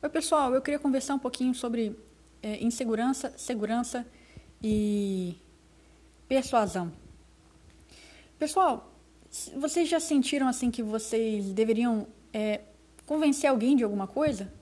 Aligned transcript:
Oi, 0.00 0.08
pessoal, 0.08 0.54
eu 0.54 0.62
queria 0.62 0.78
conversar 0.78 1.16
um 1.16 1.18
pouquinho 1.18 1.52
sobre 1.52 1.92
é, 2.40 2.62
insegurança, 2.62 3.34
segurança 3.36 4.06
e 4.62 5.34
persuasão. 6.28 6.92
Pessoal, 8.38 8.94
vocês 9.56 9.88
já 9.88 9.98
sentiram 9.98 10.46
assim 10.46 10.70
que 10.70 10.84
vocês 10.84 11.52
deveriam 11.52 12.06
é, 12.32 12.60
convencer 13.04 13.50
alguém 13.50 13.74
de 13.74 13.82
alguma 13.82 14.06
coisa? 14.06 14.52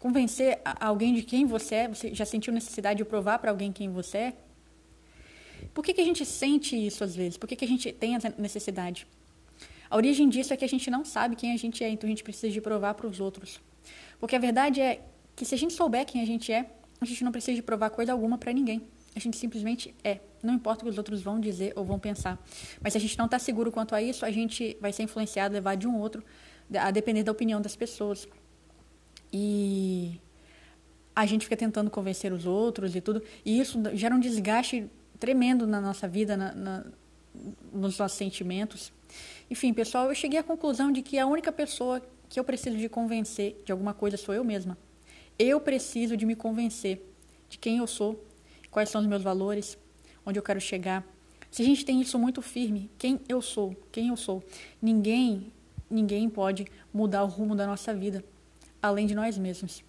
Convencer 0.00 0.60
alguém 0.80 1.14
de 1.14 1.22
quem 1.22 1.46
você 1.46 1.76
é? 1.76 1.88
Você 1.88 2.12
já 2.12 2.26
sentiu 2.26 2.52
necessidade 2.52 2.98
de 2.98 3.04
provar 3.04 3.38
para 3.38 3.52
alguém 3.52 3.70
quem 3.70 3.88
você 3.88 4.18
é? 4.18 4.32
Por 5.72 5.84
que, 5.84 5.94
que 5.94 6.00
a 6.00 6.04
gente 6.04 6.26
sente 6.26 6.74
isso 6.74 7.04
às 7.04 7.14
vezes? 7.14 7.36
Por 7.36 7.46
que, 7.46 7.54
que 7.54 7.64
a 7.64 7.68
gente 7.68 7.92
tem 7.92 8.16
essa 8.16 8.34
necessidade? 8.36 9.06
A 9.88 9.94
origem 9.96 10.28
disso 10.28 10.52
é 10.52 10.56
que 10.56 10.64
a 10.64 10.68
gente 10.68 10.90
não 10.90 11.04
sabe 11.04 11.36
quem 11.36 11.52
a 11.52 11.56
gente 11.56 11.84
é, 11.84 11.88
então 11.88 12.08
a 12.08 12.10
gente 12.10 12.24
precisa 12.24 12.52
de 12.52 12.60
provar 12.60 12.94
para 12.94 13.06
os 13.06 13.20
outros. 13.20 13.60
Porque 14.18 14.36
a 14.36 14.38
verdade 14.38 14.80
é 14.80 15.00
que 15.34 15.44
se 15.44 15.54
a 15.54 15.58
gente 15.58 15.72
souber 15.72 16.04
quem 16.06 16.20
a 16.20 16.24
gente 16.24 16.52
é, 16.52 16.70
a 17.00 17.04
gente 17.04 17.24
não 17.24 17.32
precisa 17.32 17.56
de 17.56 17.62
provar 17.62 17.90
coisa 17.90 18.12
alguma 18.12 18.38
para 18.38 18.52
ninguém. 18.52 18.82
A 19.14 19.18
gente 19.18 19.36
simplesmente 19.36 19.94
é. 20.02 20.20
Não 20.42 20.54
importa 20.54 20.82
o 20.82 20.84
que 20.86 20.90
os 20.90 20.98
outros 20.98 21.20
vão 21.20 21.38
dizer 21.38 21.72
ou 21.76 21.84
vão 21.84 21.98
pensar. 21.98 22.42
Mas 22.80 22.92
se 22.92 22.98
a 22.98 23.00
gente 23.00 23.18
não 23.18 23.26
está 23.26 23.38
seguro 23.38 23.70
quanto 23.70 23.94
a 23.94 24.02
isso, 24.02 24.24
a 24.24 24.30
gente 24.30 24.76
vai 24.80 24.92
ser 24.92 25.02
influenciado, 25.02 25.54
levar 25.54 25.76
de 25.76 25.86
um 25.86 25.98
outro, 25.98 26.24
a 26.74 26.90
depender 26.90 27.22
da 27.22 27.32
opinião 27.32 27.60
das 27.60 27.76
pessoas. 27.76 28.26
E 29.32 30.20
a 31.14 31.26
gente 31.26 31.44
fica 31.44 31.56
tentando 31.56 31.90
convencer 31.90 32.32
os 32.32 32.46
outros 32.46 32.96
e 32.96 33.00
tudo. 33.00 33.22
E 33.44 33.60
isso 33.60 33.80
gera 33.94 34.14
um 34.14 34.20
desgaste 34.20 34.88
tremendo 35.18 35.66
na 35.66 35.80
nossa 35.80 36.08
vida, 36.08 36.36
na, 36.36 36.52
na, 36.52 36.84
nos 37.72 37.98
nossos 37.98 38.16
sentimentos. 38.16 38.92
Enfim, 39.50 39.72
pessoal, 39.72 40.08
eu 40.08 40.14
cheguei 40.14 40.38
à 40.38 40.42
conclusão 40.42 40.90
de 40.90 41.02
que 41.02 41.18
a 41.18 41.26
única 41.26 41.52
pessoa 41.52 42.02
que 42.32 42.40
eu 42.40 42.44
preciso 42.44 42.78
de 42.78 42.88
convencer 42.88 43.60
de 43.62 43.72
alguma 43.72 43.92
coisa 43.92 44.16
sou 44.16 44.34
eu 44.34 44.42
mesma. 44.42 44.78
Eu 45.38 45.60
preciso 45.60 46.16
de 46.16 46.24
me 46.24 46.34
convencer 46.34 47.06
de 47.46 47.58
quem 47.58 47.76
eu 47.76 47.86
sou, 47.86 48.24
quais 48.70 48.88
são 48.88 49.02
os 49.02 49.06
meus 49.06 49.22
valores, 49.22 49.76
onde 50.24 50.38
eu 50.38 50.42
quero 50.42 50.58
chegar. 50.58 51.06
Se 51.50 51.60
a 51.60 51.64
gente 51.66 51.84
tem 51.84 52.00
isso 52.00 52.18
muito 52.18 52.40
firme, 52.40 52.90
quem 52.96 53.20
eu 53.28 53.42
sou, 53.42 53.76
quem 53.92 54.08
eu 54.08 54.16
sou, 54.16 54.42
ninguém, 54.80 55.52
ninguém 55.90 56.26
pode 56.30 56.66
mudar 56.90 57.22
o 57.22 57.26
rumo 57.26 57.54
da 57.54 57.66
nossa 57.66 57.92
vida, 57.92 58.24
além 58.80 59.06
de 59.06 59.14
nós 59.14 59.36
mesmos. 59.36 59.84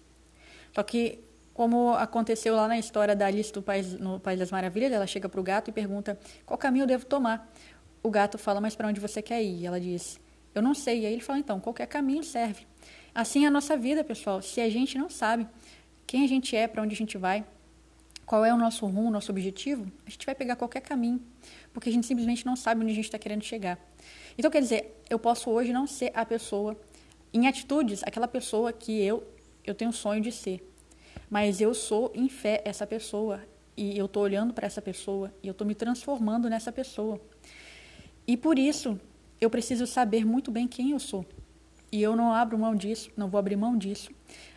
Só 0.74 0.82
que, 0.82 1.20
como 1.54 1.94
aconteceu 1.94 2.54
lá 2.54 2.68
na 2.68 2.78
história 2.78 3.16
da 3.16 3.24
Alice 3.24 3.54
do 3.54 3.62
País, 3.62 3.94
no 3.94 4.20
País 4.20 4.38
das 4.38 4.50
Maravilhas, 4.50 4.92
ela 4.92 5.06
chega 5.06 5.30
para 5.30 5.40
o 5.40 5.42
gato 5.42 5.70
e 5.70 5.72
pergunta 5.72 6.18
qual 6.44 6.58
caminho 6.58 6.82
eu 6.82 6.88
devo 6.88 7.06
tomar. 7.06 7.50
O 8.02 8.10
gato 8.10 8.36
fala, 8.36 8.60
mas 8.60 8.76
para 8.76 8.86
onde 8.86 9.00
você 9.00 9.22
quer 9.22 9.42
ir? 9.42 9.64
Ela 9.64 9.80
diz, 9.80 10.20
eu 10.54 10.62
não 10.62 10.74
sei. 10.74 11.00
E 11.00 11.06
aí 11.06 11.12
ele 11.12 11.22
fala, 11.22 11.38
então, 11.38 11.60
qualquer 11.60 11.86
caminho 11.86 12.22
serve. 12.22 12.66
Assim 13.14 13.44
é 13.44 13.48
a 13.48 13.50
nossa 13.50 13.76
vida, 13.76 14.02
pessoal. 14.02 14.42
Se 14.42 14.60
a 14.60 14.68
gente 14.68 14.98
não 14.98 15.08
sabe 15.08 15.46
quem 16.06 16.24
a 16.24 16.28
gente 16.28 16.54
é, 16.56 16.66
para 16.66 16.82
onde 16.82 16.94
a 16.94 16.96
gente 16.96 17.16
vai, 17.16 17.44
qual 18.24 18.44
é 18.44 18.52
o 18.52 18.56
nosso 18.56 18.86
rumo, 18.86 19.10
nosso 19.10 19.30
objetivo, 19.30 19.90
a 20.06 20.10
gente 20.10 20.24
vai 20.24 20.34
pegar 20.34 20.56
qualquer 20.56 20.80
caminho, 20.80 21.20
porque 21.72 21.88
a 21.88 21.92
gente 21.92 22.06
simplesmente 22.06 22.44
não 22.46 22.56
sabe 22.56 22.82
onde 22.82 22.92
a 22.92 22.94
gente 22.94 23.04
está 23.04 23.18
querendo 23.18 23.42
chegar. 23.42 23.78
Então, 24.36 24.50
quer 24.50 24.60
dizer, 24.60 25.00
eu 25.08 25.18
posso 25.18 25.50
hoje 25.50 25.72
não 25.72 25.86
ser 25.86 26.10
a 26.14 26.24
pessoa, 26.24 26.76
em 27.32 27.46
atitudes, 27.46 28.02
aquela 28.02 28.28
pessoa 28.28 28.72
que 28.72 29.02
eu, 29.02 29.26
eu 29.64 29.74
tenho 29.74 29.92
sonho 29.92 30.20
de 30.20 30.32
ser, 30.32 30.66
mas 31.28 31.60
eu 31.60 31.74
sou, 31.74 32.12
em 32.14 32.28
fé, 32.28 32.62
essa 32.64 32.86
pessoa, 32.86 33.42
e 33.76 33.98
eu 33.98 34.06
estou 34.06 34.22
olhando 34.22 34.54
para 34.54 34.66
essa 34.66 34.80
pessoa, 34.80 35.32
e 35.42 35.48
eu 35.48 35.52
estou 35.52 35.66
me 35.66 35.74
transformando 35.74 36.48
nessa 36.48 36.72
pessoa. 36.72 37.20
E 38.26 38.36
por 38.36 38.58
isso, 38.58 38.98
eu 39.44 39.50
preciso 39.50 39.86
saber 39.86 40.24
muito 40.24 40.50
bem 40.50 40.66
quem 40.66 40.92
eu 40.92 40.98
sou. 40.98 41.24
E 41.92 42.02
eu 42.02 42.16
não 42.16 42.32
abro 42.32 42.58
mão 42.58 42.74
disso, 42.74 43.10
não 43.16 43.28
vou 43.28 43.38
abrir 43.38 43.56
mão 43.56 43.76
disso. 43.78 44.10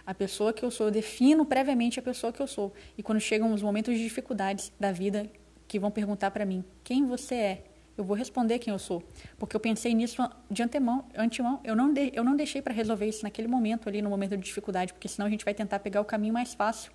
A 0.05 0.13
pessoa 0.13 0.51
que 0.51 0.63
eu 0.63 0.71
sou, 0.71 0.87
eu 0.87 0.91
defino 0.91 1.45
previamente 1.45 1.99
a 1.99 2.01
pessoa 2.01 2.33
que 2.33 2.41
eu 2.41 2.47
sou. 2.47 2.73
E 2.97 3.03
quando 3.03 3.19
chegam 3.19 3.53
os 3.53 3.61
momentos 3.61 3.95
de 3.95 4.03
dificuldades 4.03 4.71
da 4.79 4.91
vida, 4.91 5.29
que 5.67 5.77
vão 5.77 5.91
perguntar 5.91 6.31
para 6.31 6.45
mim 6.45 6.63
quem 6.83 7.05
você 7.05 7.35
é, 7.35 7.63
eu 7.97 8.03
vou 8.03 8.15
responder 8.15 8.59
quem 8.59 8.71
eu 8.71 8.79
sou. 8.79 9.03
Porque 9.37 9.55
eu 9.55 9.59
pensei 9.59 9.93
nisso 9.93 10.17
de 10.49 10.63
antemão, 10.63 11.05
antemão. 11.17 11.59
Eu 11.63 11.75
não, 11.75 11.91
de, 11.91 12.11
eu 12.13 12.23
não 12.23 12.35
deixei 12.35 12.61
para 12.61 12.73
resolver 12.73 13.07
isso 13.07 13.23
naquele 13.23 13.47
momento 13.47 13.89
ali, 13.89 14.01
no 14.01 14.09
momento 14.09 14.37
de 14.37 14.43
dificuldade, 14.43 14.93
porque 14.93 15.07
senão 15.07 15.25
a 15.25 15.29
gente 15.29 15.43
vai 15.43 15.53
tentar 15.53 15.79
pegar 15.79 15.99
o 15.99 16.05
caminho 16.05 16.33
mais 16.33 16.53
fácil. 16.53 16.91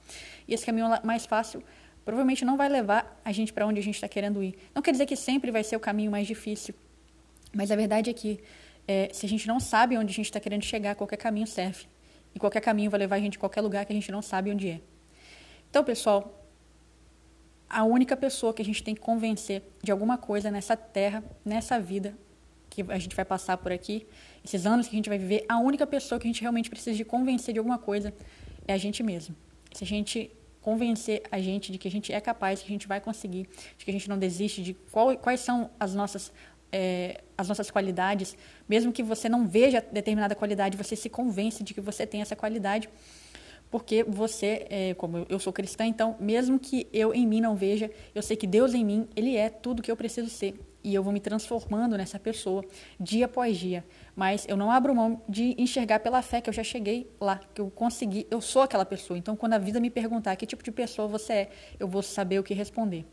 E 0.46 0.54
esse 0.54 0.64
caminho 0.64 0.88
mais 1.02 1.26
fácil 1.26 1.62
provavelmente 2.04 2.44
não 2.44 2.56
vai 2.56 2.68
levar 2.68 3.20
a 3.24 3.32
gente 3.32 3.52
para 3.52 3.66
onde 3.66 3.80
a 3.80 3.82
gente 3.82 3.96
está 3.96 4.08
querendo 4.08 4.42
ir. 4.42 4.56
Não 4.74 4.80
quer 4.80 4.92
dizer 4.92 5.06
que 5.06 5.16
sempre 5.16 5.50
vai 5.50 5.64
ser 5.64 5.76
o 5.76 5.80
caminho 5.80 6.10
mais 6.10 6.26
difícil. 6.26 6.74
Mas 7.52 7.70
a 7.70 7.76
verdade 7.76 8.10
é 8.10 8.12
que 8.12 8.40
é, 8.86 9.10
se 9.12 9.26
a 9.26 9.28
gente 9.28 9.46
não 9.46 9.60
sabe 9.60 9.96
onde 9.96 10.12
a 10.12 10.14
gente 10.14 10.26
está 10.26 10.40
querendo 10.40 10.64
chegar, 10.64 10.94
qualquer 10.94 11.16
caminho 11.16 11.46
serve. 11.46 11.86
E 12.34 12.38
qualquer 12.38 12.60
caminho 12.60 12.90
vai 12.90 12.98
levar 12.98 13.16
a 13.16 13.20
gente 13.20 13.36
a 13.36 13.40
qualquer 13.40 13.60
lugar 13.60 13.84
que 13.84 13.92
a 13.92 13.94
gente 13.94 14.10
não 14.10 14.22
sabe 14.22 14.50
onde 14.50 14.68
é. 14.68 14.80
Então, 15.70 15.84
pessoal, 15.84 16.46
a 17.68 17.84
única 17.84 18.16
pessoa 18.16 18.52
que 18.52 18.60
a 18.60 18.64
gente 18.64 18.82
tem 18.82 18.94
que 18.94 19.00
convencer 19.00 19.62
de 19.82 19.90
alguma 19.90 20.18
coisa 20.18 20.50
nessa 20.50 20.76
terra, 20.76 21.22
nessa 21.44 21.80
vida 21.80 22.14
que 22.68 22.82
a 22.88 22.98
gente 22.98 23.14
vai 23.14 23.24
passar 23.24 23.58
por 23.58 23.70
aqui, 23.70 24.06
esses 24.42 24.64
anos 24.64 24.88
que 24.88 24.94
a 24.94 24.98
gente 24.98 25.08
vai 25.08 25.18
viver, 25.18 25.44
a 25.48 25.58
única 25.58 25.86
pessoa 25.86 26.18
que 26.18 26.26
a 26.26 26.30
gente 26.30 26.40
realmente 26.40 26.70
precisa 26.70 26.96
de 26.96 27.04
convencer 27.04 27.52
de 27.52 27.58
alguma 27.58 27.78
coisa 27.78 28.14
é 28.66 28.72
a 28.72 28.78
gente 28.78 29.02
mesmo. 29.02 29.36
Se 29.74 29.84
a 29.84 29.86
gente 29.86 30.30
convencer 30.62 31.22
a 31.30 31.40
gente 31.40 31.72
de 31.72 31.76
que 31.76 31.88
a 31.88 31.90
gente 31.90 32.12
é 32.12 32.20
capaz, 32.20 32.60
que 32.60 32.66
a 32.66 32.70
gente 32.70 32.86
vai 32.86 33.00
conseguir, 33.00 33.48
de 33.76 33.84
que 33.84 33.90
a 33.90 33.92
gente 33.92 34.08
não 34.08 34.18
desiste, 34.18 34.62
de 34.62 34.74
qual, 34.90 35.16
quais 35.18 35.40
são 35.40 35.70
as 35.78 35.94
nossas 35.94 36.32
é, 36.72 37.20
as 37.36 37.48
nossas 37.48 37.70
qualidades, 37.70 38.36
mesmo 38.68 38.92
que 38.92 39.02
você 39.02 39.28
não 39.28 39.46
veja 39.46 39.84
determinada 39.92 40.34
qualidade, 40.34 40.76
você 40.76 40.96
se 40.96 41.10
convence 41.10 41.62
de 41.62 41.74
que 41.74 41.80
você 41.80 42.06
tem 42.06 42.22
essa 42.22 42.34
qualidade, 42.34 42.88
porque 43.70 44.04
você, 44.04 44.66
é, 44.68 44.94
como 44.94 45.26
eu 45.28 45.38
sou 45.38 45.52
cristã, 45.52 45.86
então, 45.86 46.14
mesmo 46.20 46.58
que 46.58 46.86
eu 46.92 47.14
em 47.14 47.26
mim 47.26 47.40
não 47.40 47.56
veja, 47.56 47.90
eu 48.14 48.22
sei 48.22 48.36
que 48.36 48.46
Deus 48.46 48.74
em 48.74 48.84
mim, 48.84 49.08
Ele 49.16 49.36
é 49.36 49.48
tudo 49.48 49.82
que 49.82 49.90
eu 49.90 49.96
preciso 49.96 50.28
ser. 50.28 50.60
E 50.84 50.94
eu 50.94 51.02
vou 51.02 51.12
me 51.12 51.20
transformando 51.20 51.96
nessa 51.96 52.18
pessoa 52.18 52.64
dia 52.98 53.26
após 53.26 53.56
dia. 53.56 53.84
Mas 54.16 54.44
eu 54.48 54.56
não 54.56 54.70
abro 54.70 54.94
mão 54.94 55.22
de 55.28 55.54
enxergar 55.56 56.00
pela 56.00 56.20
fé 56.20 56.40
que 56.40 56.50
eu 56.50 56.52
já 56.52 56.64
cheguei 56.64 57.08
lá, 57.20 57.40
que 57.54 57.60
eu 57.60 57.70
consegui, 57.70 58.26
eu 58.30 58.40
sou 58.40 58.62
aquela 58.62 58.84
pessoa. 58.84 59.16
Então, 59.16 59.36
quando 59.36 59.54
a 59.54 59.58
vida 59.58 59.80
me 59.80 59.88
perguntar 59.88 60.36
que 60.36 60.44
tipo 60.44 60.62
de 60.62 60.72
pessoa 60.72 61.08
você 61.08 61.32
é, 61.32 61.50
eu 61.78 61.88
vou 61.88 62.02
saber 62.02 62.40
o 62.40 62.42
que 62.42 62.52
responder. 62.52 63.06